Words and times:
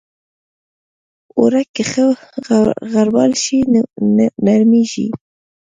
اوړه 1.37 1.61
که 1.75 1.83
ښه 1.91 2.05
غربال 2.91 3.31
شي، 3.43 3.59
نرمېږي 4.45 5.07